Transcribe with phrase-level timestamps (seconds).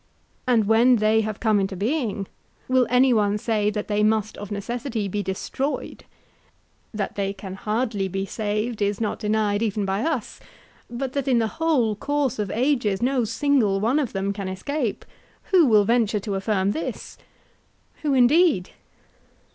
[0.47, 2.25] And when they have come into being
[2.67, 6.05] will any one say that they must of necessity be destroyed;
[6.91, 10.39] that they can hardly be saved is not denied even by us;
[10.89, 15.67] but that in the whole course of ages no single one of them can escape—who
[15.67, 17.19] will venture to affirm this?
[18.01, 18.71] Who indeed!